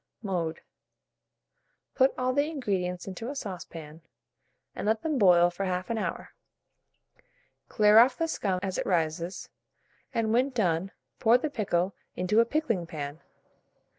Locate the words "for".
5.51-5.63